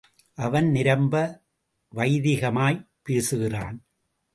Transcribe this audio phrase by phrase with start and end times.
[0.35, 1.43] அவன் நிரம்ப
[1.95, 3.85] வைதிகமாய்ப் பேசுகிறான்.